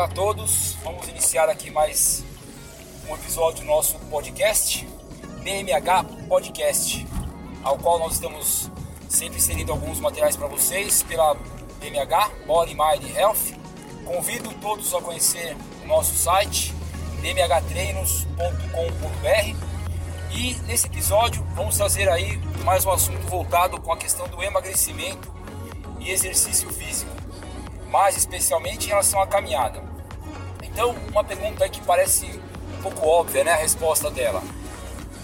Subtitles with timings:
[0.00, 2.24] Olá a todos, vamos iniciar aqui mais
[3.06, 4.88] um episódio do nosso podcast,
[5.42, 7.06] BMH Podcast,
[7.62, 8.70] ao qual nós estamos
[9.10, 11.36] sempre inserindo alguns materiais para vocês pela
[11.78, 13.52] BMH, Body Mind Health.
[14.06, 16.72] Convido todos a conhecer o nosso site,
[17.20, 19.54] bmhtreinos.com.br
[20.30, 25.30] e nesse episódio vamos trazer aí mais um assunto voltado com a questão do emagrecimento
[25.98, 27.12] e exercício físico,
[27.90, 29.89] mais especialmente em relação à caminhada.
[30.72, 32.26] Então, uma pergunta que parece
[32.78, 34.42] um pouco óbvia, né, a resposta dela.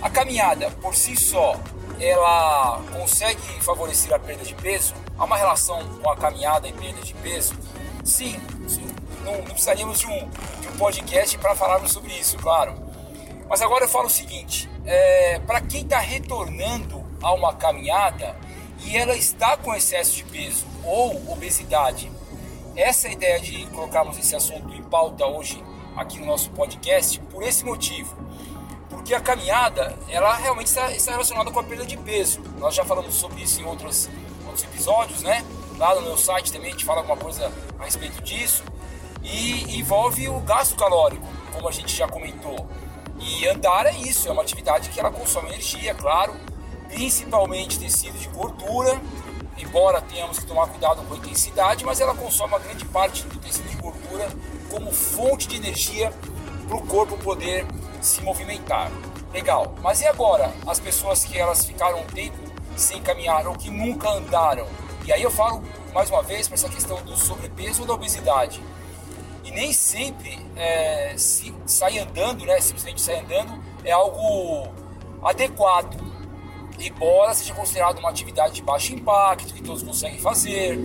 [0.00, 1.56] A caminhada por si só,
[2.00, 4.94] ela consegue favorecer a perda de peso?
[5.18, 7.54] Há uma relação com a caminhada e perda de peso?
[8.04, 8.86] Sim, sim.
[9.24, 10.28] Não, não precisaríamos de um,
[10.60, 12.74] de um podcast para falarmos sobre isso, claro.
[13.48, 18.36] Mas agora eu falo o seguinte: é, para quem está retornando a uma caminhada
[18.84, 22.10] e ela está com excesso de peso ou obesidade,
[22.76, 25.62] essa é ideia de colocarmos esse assunto em pauta hoje
[25.96, 28.16] aqui no nosso podcast por esse motivo.
[28.88, 32.40] Porque a caminhada, ela realmente está, está relacionada com a perda de peso.
[32.58, 34.08] Nós já falamos sobre isso em outros,
[34.46, 35.44] outros episódios, né?
[35.76, 38.62] Lá no meu site também a gente fala alguma coisa a respeito disso.
[39.22, 42.68] E envolve o gasto calórico, como a gente já comentou.
[43.18, 46.34] E andar é isso, é uma atividade que ela consome energia, claro,
[46.88, 49.00] principalmente tecido de gordura,
[49.62, 53.38] embora tenhamos que tomar cuidado com a intensidade, mas ela consome uma grande parte do
[53.38, 54.28] tecido de gordura
[54.70, 56.12] como fonte de energia
[56.66, 57.66] para o corpo poder
[58.00, 58.90] se movimentar.
[59.32, 62.36] Legal, mas e agora as pessoas que elas ficaram um tempo
[62.76, 64.66] sem caminhar ou que nunca andaram?
[65.04, 68.62] E aí eu falo mais uma vez para essa questão do sobrepeso ou da obesidade
[69.44, 74.68] e nem sempre é, se sair andando, né, simplesmente sair andando, é algo
[75.22, 75.96] adequado,
[76.86, 80.78] embora seja considerado uma atividade de baixo impacto, que todos conseguem fazer.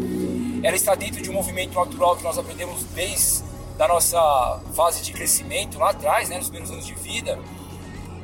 [0.63, 3.44] Ela está dentro de um movimento natural que nós aprendemos desde
[3.79, 7.39] a nossa fase de crescimento lá atrás, né, nos primeiros anos de vida.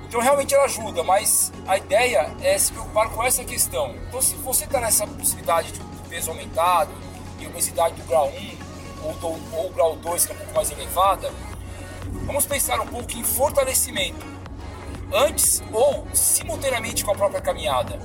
[0.07, 3.95] Então realmente ela ajuda, mas a ideia é se preocupar com essa questão.
[4.07, 6.91] Então se você está nessa possibilidade de peso aumentado
[7.39, 10.71] e obesidade do grau 1, ou, do, ou grau 2, que é um pouco mais
[10.71, 11.31] elevada,
[12.25, 14.32] vamos pensar um pouco em fortalecimento,
[15.13, 17.99] antes ou simultaneamente com a própria caminhada.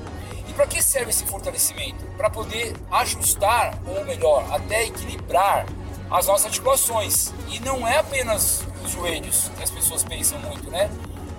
[0.49, 2.05] E para que serve esse fortalecimento?
[2.17, 5.67] Para poder ajustar, ou melhor, até equilibrar
[6.11, 7.33] as nossas articulações.
[7.49, 10.91] E não é apenas os joelhos, que as pessoas pensam muito, né?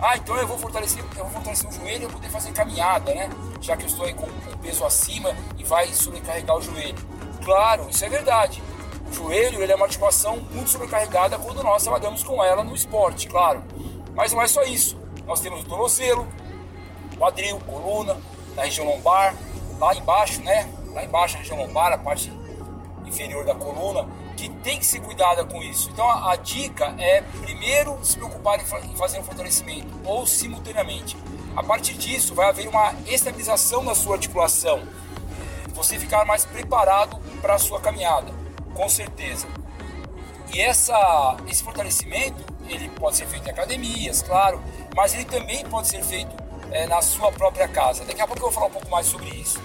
[0.02, 3.30] Ah, então eu vou fortalecer, eu vou fortalecer o joelho e poder fazer caminhada, né?
[3.60, 6.98] Já que eu estou aí com o peso acima e vai sobrecarregar o joelho.
[7.44, 8.64] Claro, isso é verdade.
[9.10, 13.28] O joelho ele é uma articulação muito sobrecarregada quando nós trabalhamos com ela no esporte,
[13.28, 13.64] claro.
[14.16, 14.98] Mas não é só isso.
[15.30, 16.28] Nós temos o tornozelo,
[17.16, 18.18] quadril, coluna,
[18.56, 19.36] na região lombar,
[19.78, 20.68] lá embaixo, né?
[20.92, 22.34] Lá embaixo, a região lombar, a parte
[23.06, 25.92] inferior da coluna, que tem que ser cuidada com isso.
[25.92, 31.16] Então a, a dica é primeiro se preocupar em, em fazer um fortalecimento ou simultaneamente.
[31.56, 34.82] A partir disso vai haver uma estabilização na sua articulação,
[35.76, 38.34] você ficar mais preparado para a sua caminhada
[38.74, 39.46] com certeza.
[40.54, 44.62] E essa, esse fortalecimento, ele pode ser feito em academias, claro,
[44.96, 46.36] mas ele também pode ser feito
[46.72, 48.04] é, na sua própria casa.
[48.06, 49.60] Daqui a pouco eu vou falar um pouco mais sobre isso.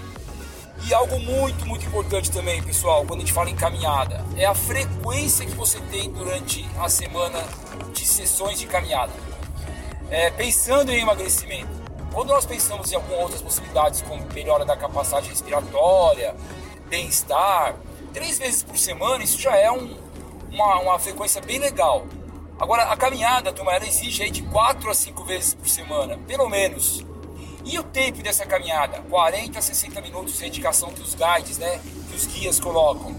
[0.87, 4.53] E algo muito, muito importante também, pessoal, quando a gente fala em caminhada, é a
[4.53, 7.43] frequência que você tem durante a semana
[7.91, 9.11] de sessões de caminhada.
[10.11, 11.69] É, pensando em emagrecimento,
[12.13, 16.35] quando nós pensamos em algumas outras possibilidades, como melhora da capacidade respiratória,
[16.87, 17.75] bem-estar,
[18.13, 19.97] três vezes por semana, isso já é um,
[20.51, 22.05] uma, uma frequência bem legal.
[22.59, 26.49] Agora, a caminhada, turma, ela exige aí de quatro a cinco vezes por semana, pelo
[26.49, 27.05] menos.
[27.65, 29.01] E o tempo dessa caminhada?
[29.09, 33.15] 40 a 60 minutos de indicação que os guides, né, que os guias colocam.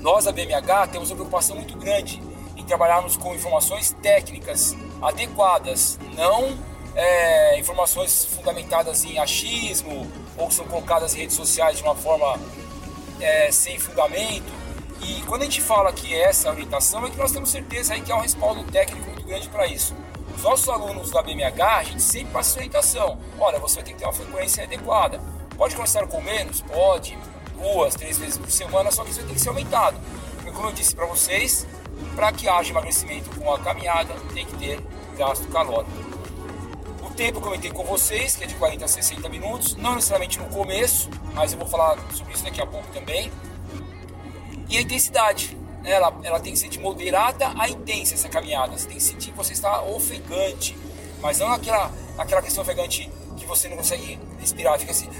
[0.00, 2.22] Nós, a BMH, temos uma preocupação muito grande
[2.56, 6.56] em trabalharmos com informações técnicas adequadas, não
[6.94, 12.38] é, informações fundamentadas em achismo ou que são colocadas em redes sociais de uma forma
[13.20, 14.52] é, sem fundamento.
[15.02, 18.00] E quando a gente fala que é essa orientação, é que nós temos certeza aí
[18.00, 19.94] que há um respaldo técnico muito grande para isso.
[20.36, 23.18] Os nossos alunos da BMH, a gente sempre passa essa orientação.
[23.38, 25.20] Olha, você vai ter que ter uma frequência adequada.
[25.56, 26.60] Pode começar com menos?
[26.62, 27.18] Pode.
[27.54, 29.96] Duas, três vezes por semana, só que isso vai ter que ser aumentado.
[30.36, 31.66] Porque, como eu disse para vocês,
[32.14, 34.80] para que haja emagrecimento com a caminhada, tem que ter
[35.16, 36.18] gasto calórico
[37.18, 40.44] tempo eu comentei com vocês, que é de 40 a 60 minutos, não necessariamente no
[40.50, 43.32] começo, mas eu vou falar sobre isso daqui a pouco também.
[44.68, 45.90] E a intensidade, né?
[45.92, 48.76] ela, ela tem que ser de moderada a intensa essa caminhada.
[48.76, 50.76] Você tem que sentir que você está ofegante,
[51.20, 55.08] mas não aquela, aquela questão ofegante que você não consegue respirar, fica assim.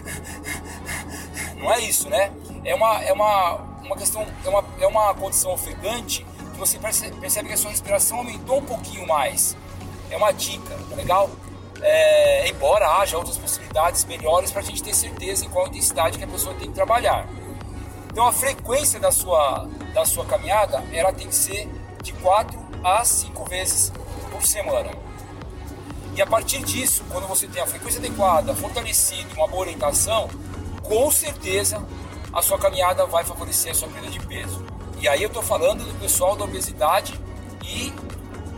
[1.57, 2.31] Não é isso, né?
[2.65, 7.49] É uma, é uma, uma questão, é uma, é uma condição ofegante que você percebe
[7.49, 9.57] que a sua respiração aumentou um pouquinho mais.
[10.09, 11.29] É uma dica, tá legal?
[11.81, 16.25] É, embora haja outras possibilidades melhores para a gente ter certeza em qual intensidade que
[16.25, 17.29] a pessoa tem que trabalhar.
[18.19, 21.69] Então a frequência da sua, da sua caminhada ela tem que ser
[22.03, 23.93] de 4 a 5 vezes
[24.33, 24.91] por semana.
[26.17, 30.29] E a partir disso, quando você tem a frequência adequada, fortalecida, uma boa orientação,
[30.83, 31.81] com certeza
[32.33, 34.67] a sua caminhada vai favorecer a sua perda de peso.
[35.01, 37.15] E aí eu estou falando do pessoal da obesidade
[37.65, 37.93] e,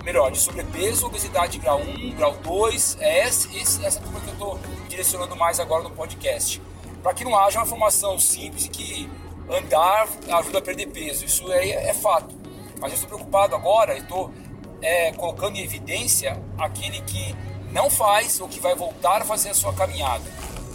[0.02, 4.60] melhor, de sobrepeso, obesidade grau 1, grau 2, é esse, essa turma que eu estou
[4.88, 6.62] direcionando mais agora no podcast.
[7.02, 9.06] Para que não haja uma informação simples que
[9.50, 12.34] andar ajuda a perder peso, isso é, é fato.
[12.80, 14.32] Mas eu estou preocupado agora, estou
[14.80, 17.34] é, colocando em evidência aquele que
[17.72, 20.24] não faz ou que vai voltar a fazer a sua caminhada.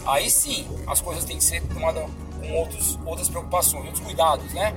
[0.06, 2.04] Aí sim, as coisas têm que ser tomadas
[2.40, 4.74] com outros, outras preocupações, outros cuidados, né?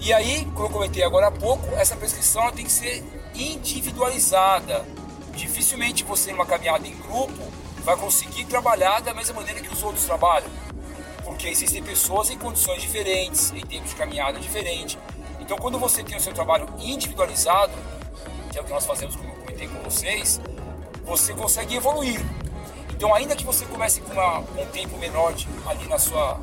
[0.00, 3.04] E aí, como eu comentei agora há pouco, essa prescrição tem que ser
[3.36, 4.84] individualizada.
[5.32, 7.40] Dificilmente você, numa caminhada em grupo,
[7.84, 10.50] vai conseguir trabalhar da mesma maneira que os outros trabalham.
[11.24, 14.98] Porque existem pessoas em condições diferentes, em tempos de caminhada diferentes.
[15.40, 17.72] Então, quando você tem o seu trabalho individualizado,
[18.50, 20.40] que é o que nós fazemos, como eu comentei com vocês,
[21.04, 22.20] você consegue evoluir.
[22.90, 26.38] Então, ainda que você comece com, uma, um tempo menor de, ali na sua,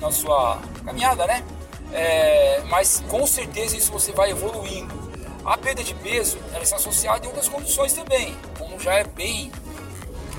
[0.00, 1.44] na sua caminhada, né?
[1.92, 5.10] É, mas com certeza isso você vai evoluindo.
[5.44, 9.50] A perda de peso ela está associada em outras condições também, como já é bem,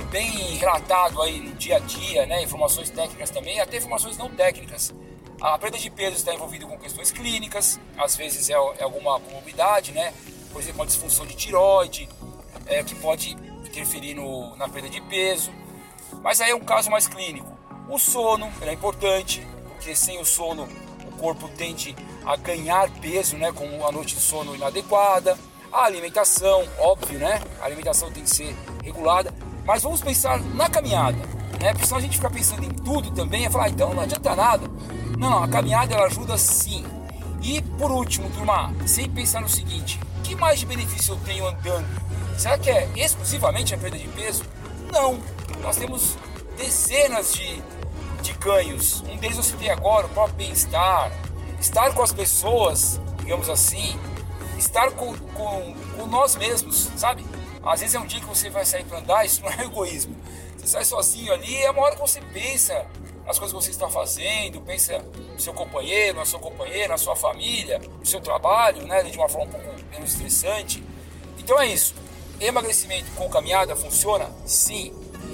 [0.09, 2.43] bem relatado aí no dia a dia, né?
[2.43, 4.93] informações técnicas também, até informações não técnicas.
[5.39, 9.91] A perda de peso está envolvida com questões clínicas, às vezes é, é alguma comorbidade,
[9.91, 10.13] né?
[10.51, 12.07] por exemplo, uma disfunção de tiroide,
[12.65, 13.31] é, que pode
[13.65, 15.51] interferir no, na perda de peso.
[16.21, 17.57] Mas aí é um caso mais clínico.
[17.89, 20.67] O sono é importante, porque sem o sono
[21.05, 21.95] o corpo tende
[22.25, 25.37] a ganhar peso, né, com a noite de sono inadequada.
[25.71, 27.41] A alimentação, óbvio, né?
[27.61, 28.53] A alimentação tem que ser
[28.83, 29.33] regulada.
[29.65, 31.17] Mas vamos pensar na caminhada,
[31.59, 31.71] né?
[31.71, 34.35] Porque senão a gente fica pensando em tudo também, é falar, ah, então não adianta
[34.35, 34.67] nada.
[35.17, 36.83] Não, não, a caminhada ela ajuda sim.
[37.41, 41.87] E por último, turma, sem pensar no seguinte: que mais de benefício eu tenho andando?
[42.37, 44.43] Será que é exclusivamente a perda de peso?
[44.91, 45.19] Não.
[45.61, 46.17] Nós temos
[46.57, 47.61] dezenas de,
[48.21, 49.01] de ganhos.
[49.01, 51.11] Um deles eu citei agora, o próprio bem-estar,
[51.59, 53.99] estar com as pessoas, digamos assim,
[54.57, 57.23] estar com, com, com nós mesmos, sabe?
[57.63, 60.15] Às vezes é um dia que você vai sair para andar, isso não é egoísmo.
[60.57, 62.85] Você sai sozinho ali, é uma hora que você pensa
[63.25, 64.99] nas coisas que você está fazendo, pensa
[65.33, 69.29] no seu companheiro, na sua companheira, na sua família, no seu trabalho, né, de uma
[69.29, 70.83] forma um pouco menos estressante.
[71.37, 71.93] Então é isso.
[72.39, 74.29] Emagrecimento com caminhada funciona?
[74.45, 74.93] Sim.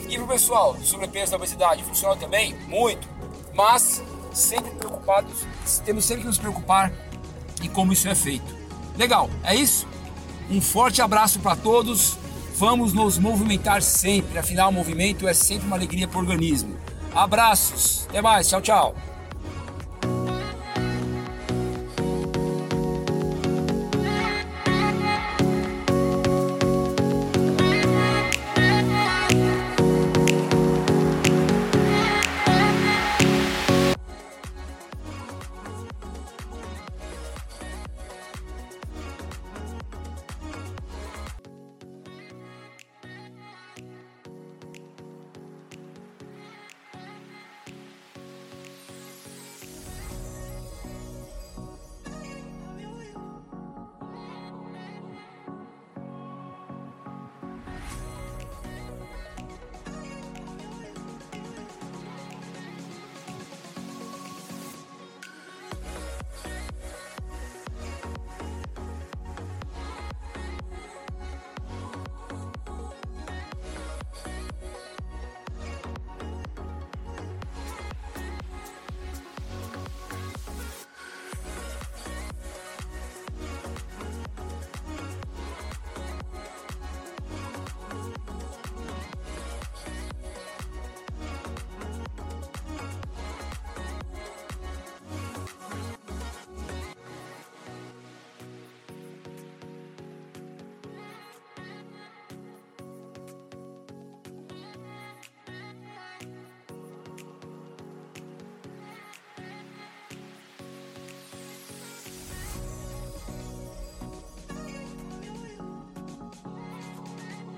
[0.10, 2.54] E o pessoal sobrepeso da obesidade, funciona também?
[2.68, 3.08] Muito.
[3.54, 4.04] Mas
[4.34, 5.46] sempre preocupados,
[5.84, 6.92] temos sempre que nos preocupar
[7.62, 8.56] em como isso é feito.
[8.96, 9.88] Legal, é isso?
[10.50, 12.18] Um forte abraço para todos.
[12.56, 16.76] Vamos nos movimentar sempre, afinal, o movimento é sempre uma alegria para o organismo.
[17.14, 18.96] Abraços, até mais, tchau, tchau.